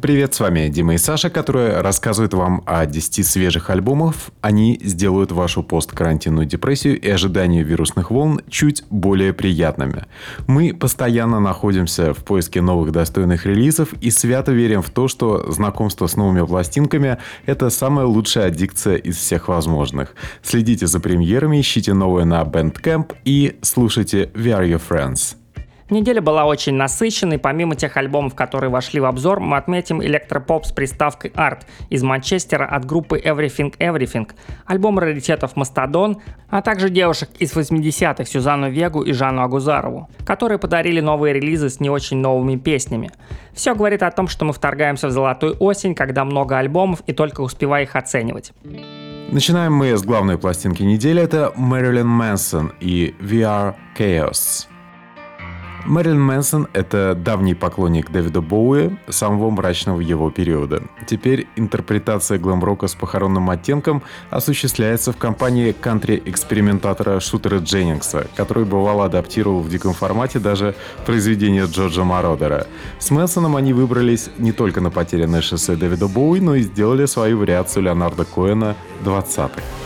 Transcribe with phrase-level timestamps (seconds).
[0.00, 4.30] Привет, с вами Дима и Саша, которые рассказывают вам о 10 свежих альбомов.
[4.40, 10.06] Они сделают вашу посткарантинную депрессию и ожидание вирусных волн чуть более приятными.
[10.46, 16.06] Мы постоянно находимся в поиске новых достойных релизов и свято верим в то, что знакомство
[16.06, 20.14] с новыми пластинками– это самая лучшая аддикция из всех возможных.
[20.42, 25.39] Следите за премьерами, ищите новые на Bandcamp и слушайте We Are Your Friends.
[25.90, 27.38] Неделя была очень насыщенной.
[27.38, 32.64] Помимо тех альбомов, которые вошли в обзор, мы отметим электропоп с приставкой Art из Манчестера
[32.64, 34.30] от группы Everything Everything,
[34.66, 41.00] альбом раритетов Мастодон, а также девушек из 80-х Сюзанну Вегу и Жанну Агузарову, которые подарили
[41.00, 43.10] новые релизы с не очень новыми песнями.
[43.52, 47.40] Все говорит о том, что мы вторгаемся в золотую осень, когда много альбомов и только
[47.40, 48.52] успевая их оценивать.
[49.32, 51.22] Начинаем мы с главной пластинки недели.
[51.22, 54.66] Это Мэрилин Мэнсон и VR Chaos.
[55.86, 60.82] Мэрилин Мэнсон— это давний поклонник Дэвида Боуи, самого мрачного его периода.
[61.06, 69.60] Теперь интерпретация глэм-рока с похоронным оттенком осуществляется в компании кантри-экспериментатора Шутера Дженнингса, который бывало адаптировал
[69.60, 70.74] в диком формате даже
[71.06, 72.66] произведение Джорджа Мародера.
[72.98, 77.38] С Мэнсоном они выбрались не только на потерянное шоссе Дэвида Боуи, но и сделали свою
[77.38, 79.79] вариацию Леонарда Коэна 20-х.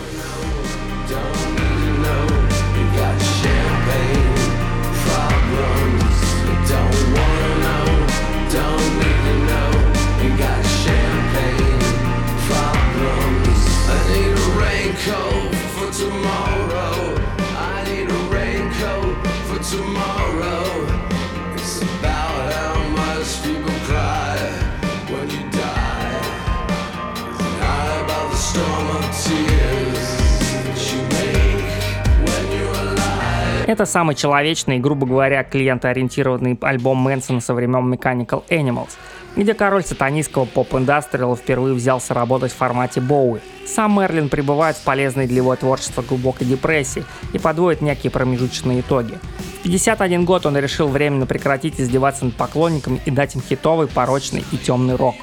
[33.67, 38.91] Это самый человечный грубо говоря, клиентоориентированный альбом Мэнсона со времен Mechanical Animals,
[39.37, 43.41] где король сатанистского поп-индастриала впервые взялся работать в формате Боуи.
[43.67, 49.19] Сам Мерлин пребывает в полезной для его творчества глубокой депрессии и подводит некие промежуточные итоги.
[49.61, 54.45] В 51 год он решил временно прекратить издеваться над поклонниками и дать им хитовый, порочный
[54.53, 55.14] и темный рок.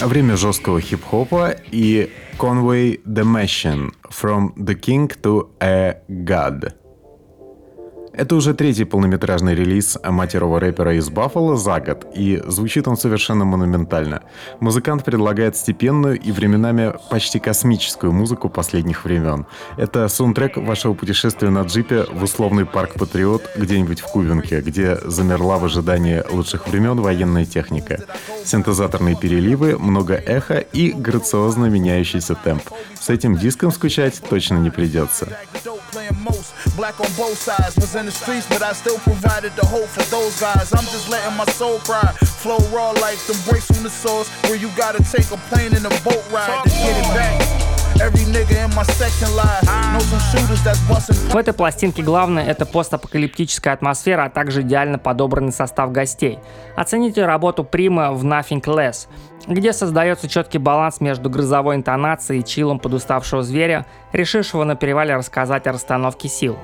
[0.00, 6.74] Время жесткого хип-хопа и Conway the Machine From the King to a God.
[8.17, 13.45] Это уже третий полнометражный релиз матерого рэпера из Баффало за год, и звучит он совершенно
[13.45, 14.23] монументально.
[14.59, 19.45] Музыкант предлагает степенную и временами почти космическую музыку последних времен.
[19.77, 25.59] Это саундтрек вашего путешествия на джипе в условный парк Патриот где-нибудь в Кувинке, где замерла
[25.59, 28.03] в ожидании лучших времен военная техника.
[28.43, 32.63] Синтезаторные переливы, много эха и грациозно меняющийся темп.
[32.99, 35.37] С этим диском скучать точно не придется.
[36.75, 40.03] Black on both sides, was in the streets, but I still provided the hope for
[40.11, 40.71] those guys.
[40.73, 42.13] I'm just letting my soul cry.
[42.41, 45.85] Flow raw like them breaks from the source, where you gotta take a plane and
[45.85, 47.41] a boat ride to get it back.
[50.27, 56.39] В этой пластинке главное— это постапокалиптическая атмосфера, а также идеально подобранный состав гостей.
[56.75, 59.07] Оцените работу Прима в Nothing Less,
[59.47, 65.65] где создается четкий баланс между грозовой интонацией и чилом подуставшего зверя, решившего на перевале рассказать
[65.65, 66.57] о расстановке сил.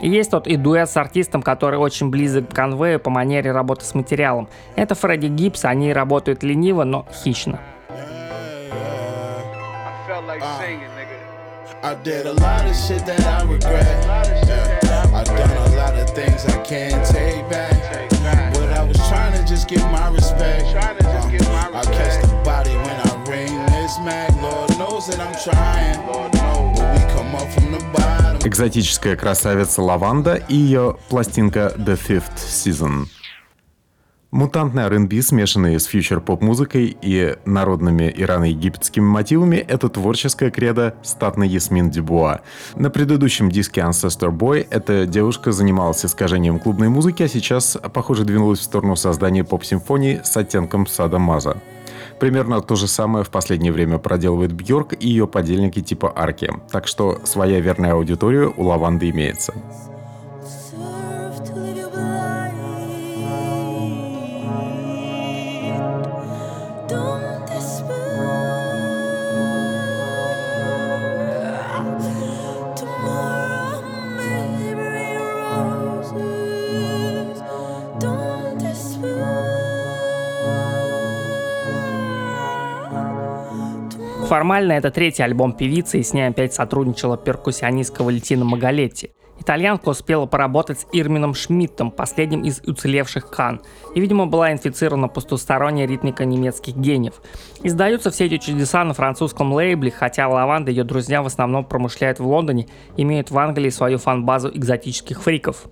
[0.00, 3.94] Есть тот и дуэт с артистом, который очень близок к конвею по манере работы с
[3.94, 4.48] материалом.
[4.76, 7.60] Это Фредди Гибс, они работают лениво, но хищно.
[10.60, 11.03] singing, nigga.
[11.83, 14.05] I did a lot of shit that I regret.
[14.47, 15.11] Yeah.
[15.13, 18.09] I done a lot of things I can't take back.
[18.53, 20.63] But I was trying to just get my respect.
[20.75, 24.29] Uh, I catch the body when I ring this Mac.
[24.41, 26.05] Lord knows that I'm trying.
[26.05, 28.39] But we come up from the bottom.
[28.45, 33.07] Экзотическая красавица Лаванда и ее пластинка The Fifth Season.
[34.34, 42.40] Мутантный R&B, смешанный с фьючер-поп-музыкой и народными ирано-египетскими мотивами, это творческая кредо статной Ясмин Дюбуа.
[42.74, 48.58] На предыдущем диске Ancestor Boy эта девушка занималась искажением клубной музыки, а сейчас, похоже, двинулась
[48.58, 51.58] в сторону создания поп-симфонии с оттенком Сада Маза.
[52.18, 56.88] Примерно то же самое в последнее время проделывает Бьорк и ее подельники типа Арки, так
[56.88, 59.54] что своя верная аудитория у Лаванды имеется.
[84.28, 89.12] Формально это третий альбом певицы, и с ней опять сотрудничала перкуссионистка Валентина Магалетти.
[89.38, 93.60] Итальянка успела поработать с Ирмином Шмидтом, последним из уцелевших Кан,
[93.94, 97.20] и, видимо, была инфицирована пустусторонняя ритмика немецких гениев.
[97.62, 102.18] Издаются все эти чудеса на французском лейбле, хотя Лаванда и ее друзья в основном промышляют
[102.18, 105.66] в Лондоне, имеют в Англии свою фан-базу экзотических фриков.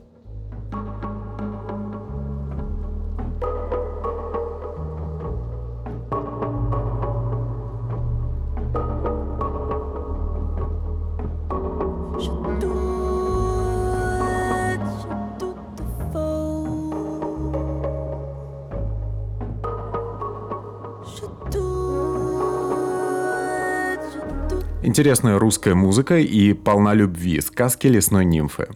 [24.85, 28.67] Интересная русская музыка и полна любви, сказки лесной нимфы.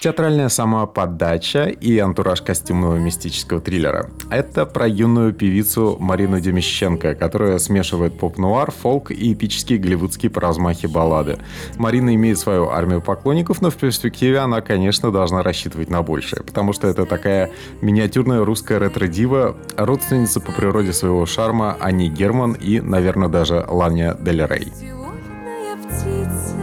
[0.00, 4.08] Театральная самоподача и антураж костюмного мистического триллера.
[4.30, 10.86] Это про юную певицу Марину Демищенко, которая смешивает поп-нуар, фолк и эпические голливудские по размахе
[10.86, 11.38] баллады.
[11.76, 16.72] Марина имеет свою армию поклонников, но в перспективе она, конечно, должна рассчитывать на большее, потому
[16.72, 17.50] что это такая
[17.80, 24.46] миниатюрная русская ретро-дива, родственница по природе своего шарма Ани Герман и, наверное, даже Ланя Дель
[24.46, 24.72] Рей.
[25.88, 26.57] 几次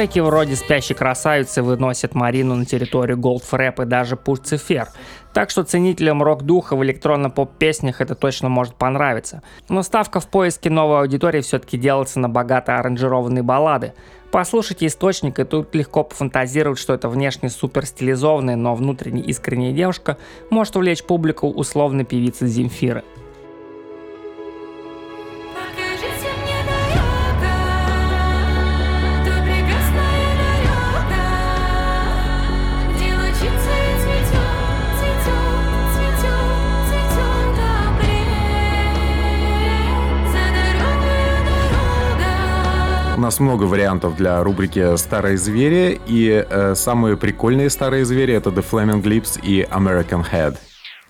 [0.00, 4.88] Треки вроде «Спящей красавицы» выносят Марину на территорию голдфрэп и даже Пульцифер.
[5.34, 9.42] Так что ценителям рок-духа в электронно-поп-песнях это точно может понравиться.
[9.68, 13.92] Но ставка в поиске новой аудитории все-таки делается на богато аранжированные баллады.
[14.30, 20.16] Послушайте источник, и тут легко пофантазировать, что это внешне супер стилизованная, но внутренне искренняя девушка
[20.48, 23.04] может увлечь публику условной певицы Земфиры.
[43.40, 49.02] Много вариантов для рубрики «Старые звери», и э, самые прикольные старые звери— это The Flaming
[49.02, 50.56] Lips и American Head.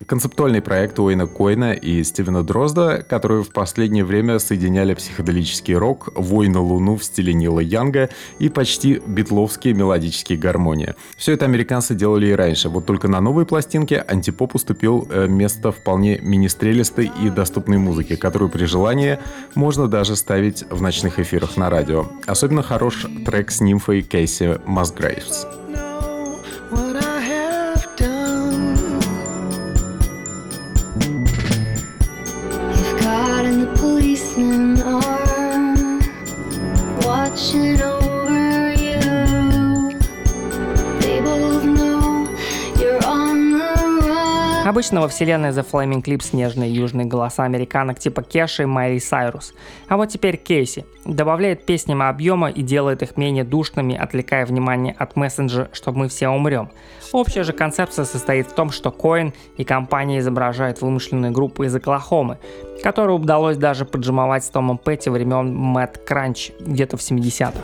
[0.06, 6.49] Концептуальный проект Уэйна Койна и Стивена Дрозда, которые в последнее время соединяли психоделический рок, вой
[6.49, 8.08] на луну в стиле Нила Янга
[8.38, 10.94] и почти битловские мелодические гармонии.
[11.17, 15.70] Все это американцы делали и раньше, вот только на новой пластинке антипоп уступил э, место
[15.70, 19.19] вполне министрелистой и доступной музыке, которую при желании
[19.55, 22.06] можно даже ставить в ночных эфирах на радио.
[22.26, 25.46] Особенно хорош трек с нимфой Кейси Масгрейвс.
[44.70, 49.53] Обычно во вселенной The Flaming Clip снежные южные голоса американок типа Кеши и Майли Сайрус.
[49.89, 50.86] А вот теперь Кейси.
[51.05, 56.29] Добавляет песням объема и делает их менее душными, отвлекая внимание от мессенджера, чтобы мы все
[56.29, 56.70] умрем.
[57.10, 62.39] Общая же концепция состоит в том, что Коин и компания изображают вымышленную группу из Оклахомы,
[62.81, 67.58] которую удалось даже поджимовать с Томом Петти времен Мэтт Кранч где-то в 70-х.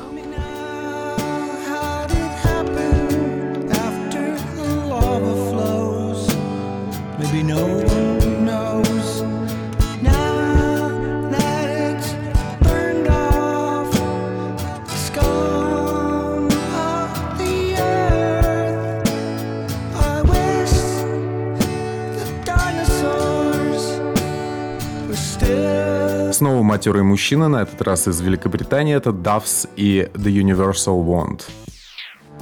[26.33, 31.66] Снова матерый мужчина, на этот раз из Великобритании, это Duffs и The Universal Want.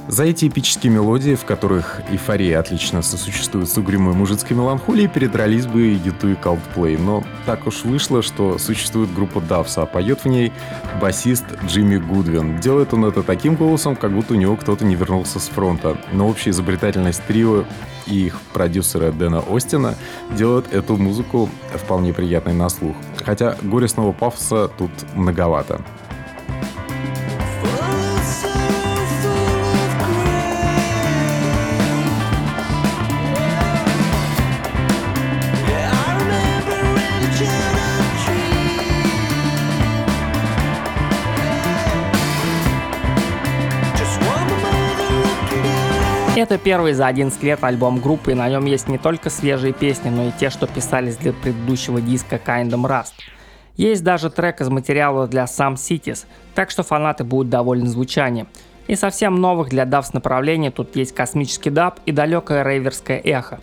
[0.07, 5.93] За эти эпические мелодии, в которых эйфория отлично сосуществует с угрюмой мужицкой меланхолией, передрались бы
[5.93, 7.01] Юту и Coldplay.
[7.01, 10.51] Но так уж вышло, что существует группа Давса, а поет в ней
[11.01, 12.59] басист Джимми Гудвин.
[12.59, 15.97] Делает он это таким голосом, как будто у него кто-то не вернулся с фронта.
[16.11, 17.65] Но общая изобретательность трио
[18.05, 19.95] и их продюсера Дэна Остина
[20.37, 22.95] делают эту музыку вполне приятной на слух.
[23.23, 25.81] Хотя горестного пафоса тут многовато.
[46.37, 50.09] Это первый за 11 лет альбом группы, и на нем есть не только свежие песни,
[50.09, 53.13] но и те, что писались для предыдущего диска Kindom Rust.
[53.77, 58.49] Есть даже трек из материала для Sam Cities, так что фанаты будут довольны звучанием.
[58.87, 63.61] И совсем новых для дабс направления тут есть космический даб и далекое рейверское эхо.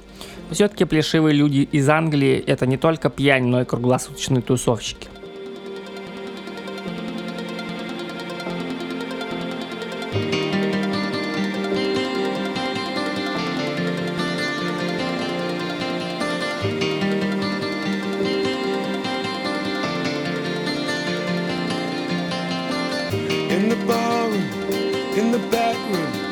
[0.50, 5.08] Все-таки плешивые люди из Англии это не только пьянь, но и круглосуточные тусовщики.
[23.52, 24.42] In the barroom,
[25.14, 26.22] in the back room.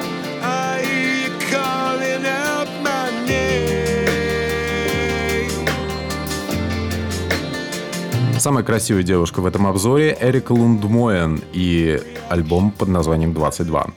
[8.38, 12.00] Самая красивая девушка в этом обзоре Эрика Лундмоен и
[12.30, 13.92] альбом под названием «22».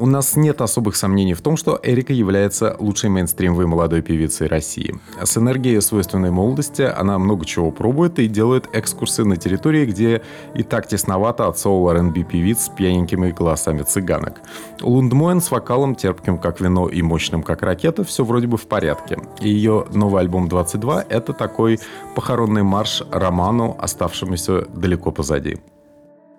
[0.00, 4.98] У нас нет особых сомнений в том, что Эрика является лучшей мейнстримовой молодой певицей России.
[5.22, 10.22] С энергией свойственной молодости она много чего пробует и делает экскурсы на территории, где
[10.54, 14.40] и так тесновато от соул R&B певиц с пьяненькими голосами цыганок.
[14.80, 19.18] Лундмоен с вокалом, терпким как вино и мощным как ракета, все вроде бы в порядке.
[19.42, 21.78] И ее новый альбом «22»— это такой
[22.14, 25.58] похоронный марш роману, оставшемуся далеко позади.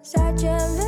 [0.03, 0.80] Зачем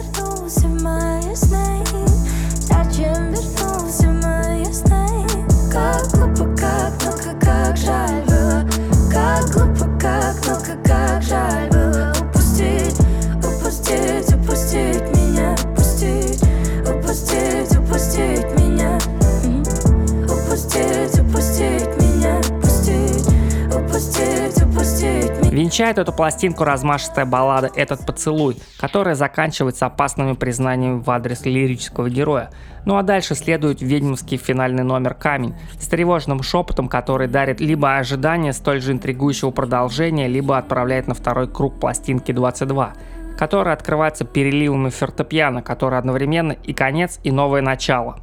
[25.74, 32.52] Венчает эту пластинку размашистая баллада «Этот поцелуй», которая заканчивается опасными признаниями в адрес лирического героя.
[32.86, 38.54] Ну а дальше следует ведьмовский финальный номер «Камень» с тревожным шепотом, который дарит либо ожидание
[38.54, 42.94] столь же интригующего продолжения, либо отправляет на второй круг пластинки 22
[43.36, 48.20] который открывается переливами фортепиано, который одновременно и конец, и новое начало.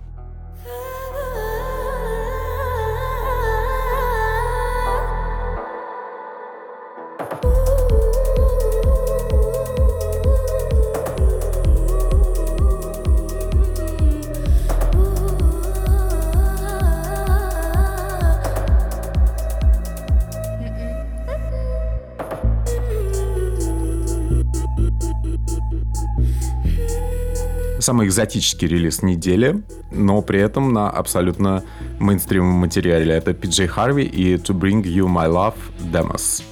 [27.90, 31.64] Самый экзотический релиз недели, но при этом на абсолютно
[31.98, 33.12] мейнстримовом материале.
[33.14, 35.56] Это PJ Harvey и To Bring You My Love
[35.92, 36.49] Demos.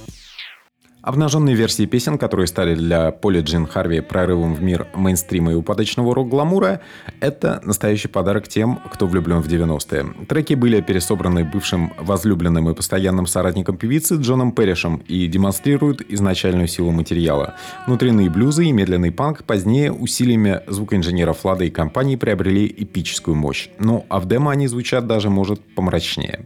[1.09, 6.13] Обнаженные версии песен, которые стали для Поли Джин Харви прорывом в мир мейнстрима и упадочного
[6.13, 6.81] рок-гламура,
[7.19, 10.27] это настоящий подарок тем, кто влюблен в 90-е.
[10.27, 16.91] Треки были пересобраны бывшим возлюбленным и постоянным соратником певицы Джоном Перришем и демонстрируют изначальную силу
[16.91, 17.55] материала.
[17.87, 23.69] Внутренние блюзы и медленный панк позднее усилиями звукоинженеров Лада и компании приобрели эпическую мощь.
[23.79, 26.45] Ну а в демо они звучат даже, может, помрачнее.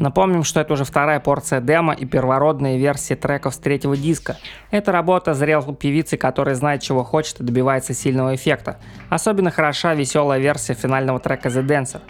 [0.00, 4.38] Напомним, что это уже вторая порция демо и первородные версии треков с третьего диска.
[4.70, 8.78] Эта работа зрелой певицы, которая знает, чего хочет и добивается сильного эффекта.
[9.10, 12.00] Особенно хороша веселая версия финального трека The Dancer.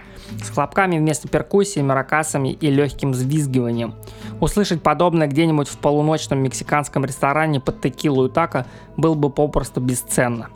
[0.40, 3.96] С хлопками вместо перкуссии, маракасами и легким взвизгиванием.
[4.38, 8.66] Услышать подобное где-нибудь в полуночном мексиканском ресторане под текилу и тако
[8.96, 10.48] было бы попросту бесценно.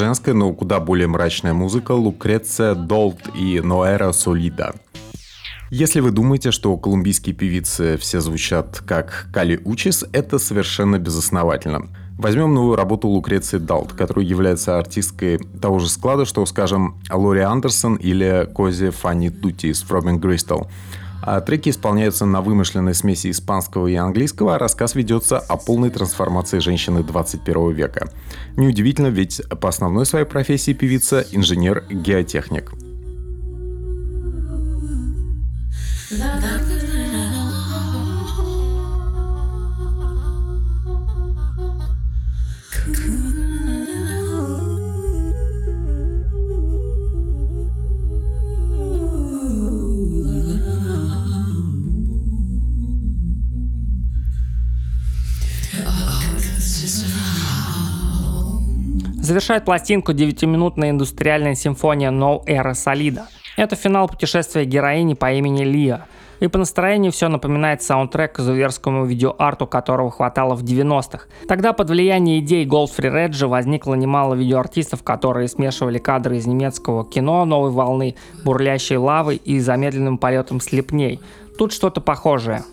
[0.00, 4.72] Женская, но куда более мрачная музыка Лукреция Долт и Ноэра Солида.
[5.68, 11.88] Если вы думаете, что колумбийские певицы все звучат как Кали Учис, это совершенно безосновательно.
[12.16, 17.96] Возьмем новую работу Лукреции Далт, которая является артисткой того же склада, что, скажем, Лори Андерсон
[17.96, 20.70] или Кози Фанни Тути из Фробин Гристал.
[21.22, 26.58] А треки исполняются на вымышленной смеси испанского и английского, а рассказ ведется о полной трансформации
[26.58, 28.10] женщины 21 века.
[28.56, 32.72] Неудивительно, ведь по основной своей профессии певица– инженер-геотехник.
[59.30, 63.26] Завершает пластинку 9-минутная индустриальная симфония No Era Solida.
[63.56, 66.08] Это финал путешествия героини по имени Лия.
[66.40, 71.26] И по настроению все напоминает саундтрек к зуверскому видеоарту, которого хватало в 90-х.
[71.46, 77.44] Тогда под влиянием идей Голдфри Реджи возникло немало видеоартистов, которые смешивали кадры из немецкого кино
[77.44, 81.20] новой волны, бурлящей лавы и замедленным полетом слепней.
[81.56, 82.64] Тут что-то похожее.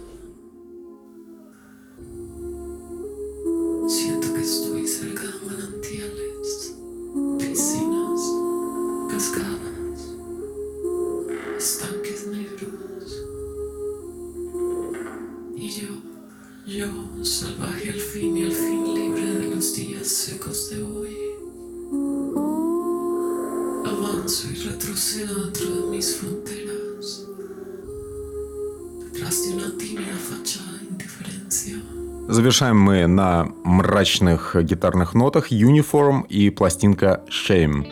[32.57, 37.85] Завершаем мы на мрачных гитарных нотах Uniform и пластинка Shame.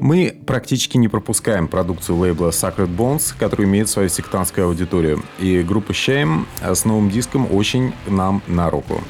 [0.00, 5.22] Мы практически не пропускаем продукцию лейбла Sacred Bones, который имеет свою сектантскую аудиторию.
[5.38, 9.00] И группа Shame с новым диском очень нам на руку.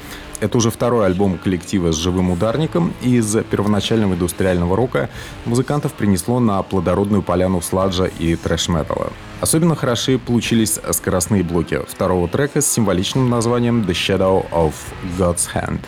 [0.41, 5.09] Это уже второй альбом коллектива с живым ударником, и из первоначального индустриального рока
[5.45, 9.11] музыкантов принесло на плодородную поляну сладжа и трэш-металла.
[9.41, 14.73] Особенно хороши получились скоростные блоки второго трека с символичным названием The Shadow of
[15.17, 15.79] God's Hand.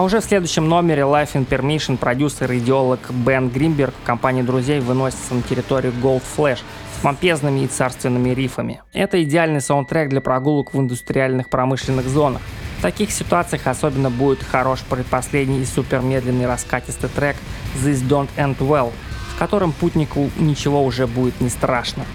[0.00, 4.40] А уже в следующем номере Life in Permission продюсер и идеолог Бен Гринберг в компании
[4.40, 6.60] друзей выносится на территорию Gold Flash
[6.96, 8.80] с помпезными и царственными рифами.
[8.94, 12.40] Это идеальный саундтрек для прогулок в индустриальных промышленных зонах.
[12.78, 17.36] В таких ситуациях особенно будет хорош предпоследний и супермедленный раскатистый трек
[17.84, 18.92] This Don't End Well,
[19.34, 22.06] в котором путнику ничего уже будет не страшно.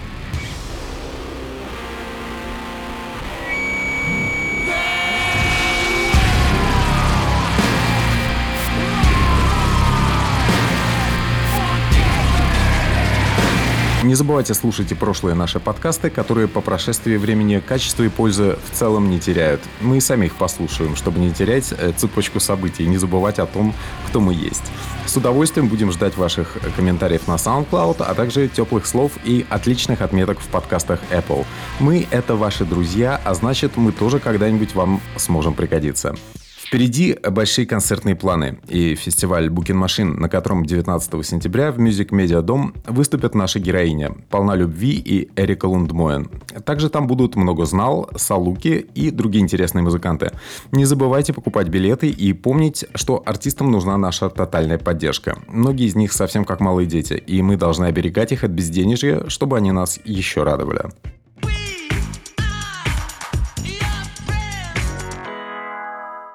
[14.06, 18.72] Не забывайте слушать и прошлые наши подкасты, которые по прошествии времени качество и пользы в
[18.72, 19.60] целом не теряют.
[19.80, 23.46] Мы и сами их послушаем, чтобы не терять э, цепочку событий и не забывать о
[23.46, 23.74] том,
[24.06, 24.62] кто мы есть.
[25.06, 30.38] С удовольствием будем ждать ваших комментариев на SoundCloud, а также теплых слов и отличных отметок
[30.38, 31.44] в подкастах Apple.
[31.80, 36.14] Мы— это ваши друзья, а значит, мы тоже когда-нибудь вам сможем пригодиться.
[36.66, 42.42] Впереди большие концертные планы и фестиваль Букин Машин, на котором 19 сентября в Music Media
[42.42, 46.28] Дом выступят наша героиня Полна Любви и Эрика Лундмоен.
[46.64, 50.32] Также там будут много знал, Салуки и другие интересные музыканты.
[50.72, 55.38] Не забывайте покупать билеты и помнить, что артистам нужна наша тотальная поддержка.
[55.46, 59.56] Многие из них совсем как малые дети, и мы должны оберегать их от безденежья, чтобы
[59.56, 60.90] они нас еще радовали.